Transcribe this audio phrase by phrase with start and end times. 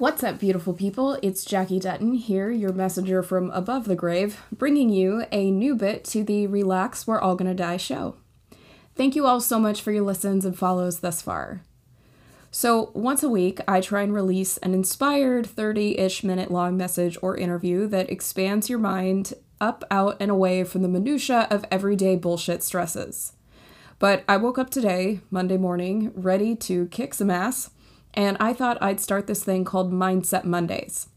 [0.00, 1.18] What's up, beautiful people?
[1.20, 6.06] It's Jackie Dutton here, your messenger from above the grave, bringing you a new bit
[6.06, 8.16] to the Relax We're All Gonna Die show.
[8.94, 11.60] Thank you all so much for your listens and follows thus far.
[12.50, 17.18] So, once a week, I try and release an inspired 30 ish minute long message
[17.20, 22.16] or interview that expands your mind up, out, and away from the minutiae of everyday
[22.16, 23.34] bullshit stresses.
[23.98, 27.68] But I woke up today, Monday morning, ready to kick some ass
[28.14, 31.08] and I thought I'd start this thing called Mindset Mondays.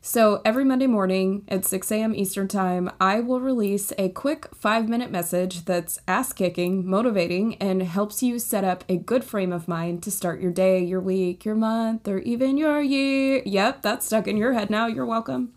[0.00, 2.14] So every Monday morning at 6 a.m.
[2.14, 7.82] Eastern Time, I will release a quick five minute message that's ass kicking, motivating, and
[7.82, 11.44] helps you set up a good frame of mind to start your day, your week,
[11.44, 13.42] your month, or even your year.
[13.44, 14.86] Yep, that's stuck in your head now.
[14.86, 15.52] You're welcome.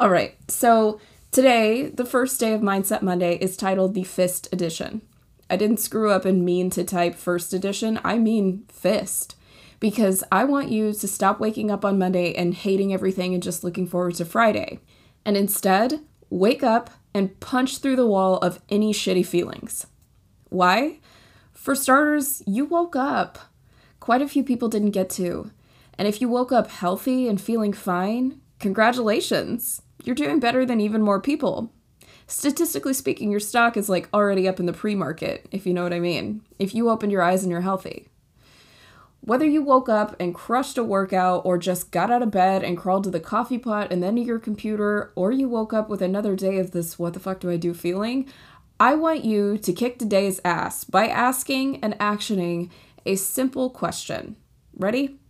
[0.00, 0.98] All right, so
[1.30, 5.02] today, the first day of Mindset Monday, is titled the Fist Edition.
[5.50, 9.36] I didn't screw up and mean to type First Edition, I mean Fist
[9.82, 13.64] because I want you to stop waking up on Monday and hating everything and just
[13.64, 14.78] looking forward to Friday.
[15.24, 15.98] And instead,
[16.30, 19.88] wake up and punch through the wall of any shitty feelings.
[20.50, 21.00] Why?
[21.52, 23.40] For starters, you woke up.
[23.98, 25.50] Quite a few people didn't get to.
[25.98, 29.82] And if you woke up healthy and feeling fine, congratulations.
[30.04, 31.72] You're doing better than even more people.
[32.28, 35.82] Statistically speaking, your stock is like already up in the pre market, if you know
[35.82, 36.42] what I mean.
[36.60, 38.06] If you opened your eyes and you're healthy.
[39.24, 42.76] Whether you woke up and crushed a workout, or just got out of bed and
[42.76, 46.02] crawled to the coffee pot and then to your computer, or you woke up with
[46.02, 48.26] another day of this what the fuck do I do feeling,
[48.80, 52.70] I want you to kick today's ass by asking and actioning
[53.06, 54.34] a simple question.
[54.76, 55.20] Ready?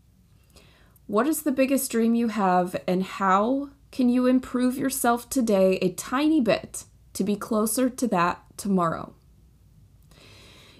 [1.06, 5.92] What is the biggest dream you have, and how can you improve yourself today a
[5.92, 9.12] tiny bit to be closer to that tomorrow?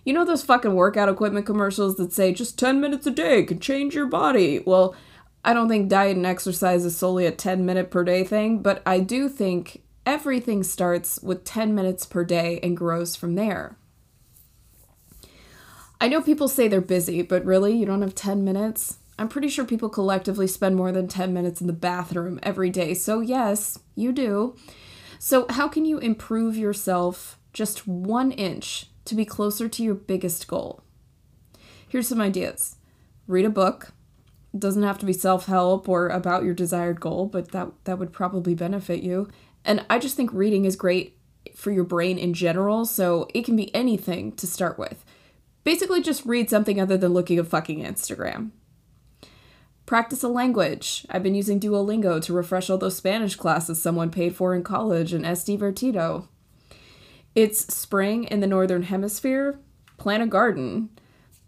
[0.05, 3.61] You know those fucking workout equipment commercials that say just 10 minutes a day can
[3.61, 4.61] change your body?
[4.67, 4.95] Well,
[5.45, 8.83] I don't think diet and exercise is solely a 10 minute per day thing, but
[8.85, 13.77] I do think everything starts with 10 minutes per day and grows from there.
[16.01, 18.99] I know people say they're busy, but really, you don't have 10 minutes?
[19.19, 22.95] I'm pretty sure people collectively spend more than 10 minutes in the bathroom every day,
[22.95, 24.57] so yes, you do.
[25.21, 30.47] So, how can you improve yourself just one inch to be closer to your biggest
[30.47, 30.83] goal.
[31.89, 32.77] Here's some ideas
[33.27, 33.93] read a book.
[34.53, 37.99] It doesn't have to be self help or about your desired goal, but that, that
[37.99, 39.29] would probably benefit you.
[39.65, 41.19] And I just think reading is great
[41.55, 45.05] for your brain in general, so it can be anything to start with.
[45.65, 48.51] Basically, just read something other than looking at fucking Instagram.
[49.87, 51.07] Practice a language.
[51.11, 55.13] I've been using Duolingo to refresh all those Spanish classes someone paid for in college
[55.13, 56.29] and es divertido.
[57.35, 59.59] It's spring in the Northern Hemisphere.
[59.97, 60.91] Plant a garden.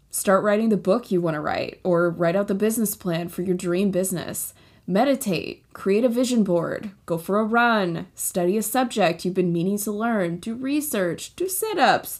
[0.09, 3.43] Start writing the book you want to write, or write out the business plan for
[3.43, 4.53] your dream business.
[4.87, 9.77] Meditate, create a vision board, go for a run, study a subject you've been meaning
[9.79, 12.19] to learn, do research, do sit ups.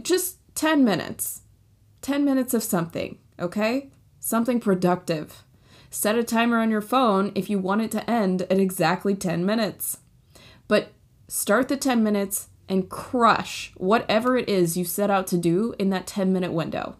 [0.00, 1.42] Just 10 minutes.
[2.02, 3.90] 10 minutes of something, okay?
[4.20, 5.42] Something productive.
[5.90, 9.44] Set a timer on your phone if you want it to end at exactly 10
[9.44, 9.98] minutes.
[10.68, 10.92] But
[11.28, 15.90] start the 10 minutes and crush whatever it is you set out to do in
[15.90, 16.96] that 10 minute window.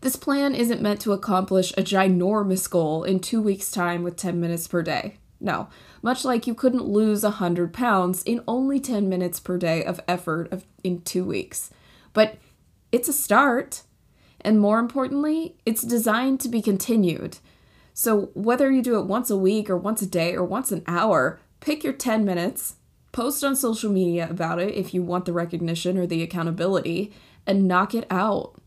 [0.00, 4.40] This plan isn't meant to accomplish a ginormous goal in two weeks' time with 10
[4.40, 5.16] minutes per day.
[5.40, 5.68] No,
[6.02, 10.52] much like you couldn't lose 100 pounds in only 10 minutes per day of effort
[10.52, 11.70] of, in two weeks.
[12.12, 12.36] But
[12.92, 13.82] it's a start.
[14.40, 17.38] And more importantly, it's designed to be continued.
[17.92, 20.84] So whether you do it once a week or once a day or once an
[20.86, 22.76] hour, pick your 10 minutes,
[23.12, 27.12] Post on social media about it if you want the recognition or the accountability,
[27.46, 28.60] and knock it out.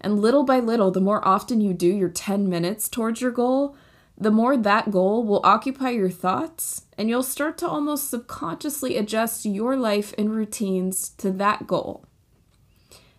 [0.00, 3.76] And little by little, the more often you do your 10 minutes towards your goal,
[4.18, 9.44] the more that goal will occupy your thoughts, and you'll start to almost subconsciously adjust
[9.44, 12.04] your life and routines to that goal.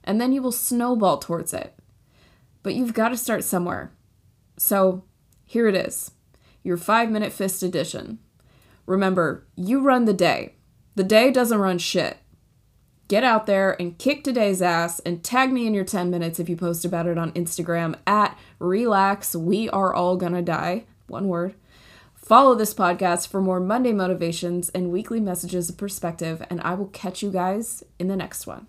[0.04, 1.74] And then you will snowball towards it.
[2.64, 3.92] But you've got to start somewhere.
[4.58, 5.04] So
[5.44, 6.12] here it is
[6.64, 8.20] your five minute fist edition.
[8.86, 10.56] Remember, you run the day.
[10.96, 12.18] The day doesn't run shit.
[13.08, 16.50] Get out there and kick today's ass and tag me in your 10 minutes if
[16.50, 20.86] you post about it on Instagram at relax we are all gonna die.
[21.08, 21.54] One word.
[22.16, 26.88] Follow this podcast for more Monday motivations and weekly messages of perspective, and I will
[26.88, 28.66] catch you guys in the next one.